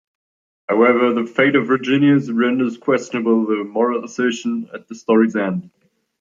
[0.67, 5.69] However, the fate of Virginius renders questionable the moral assertion at the story's end.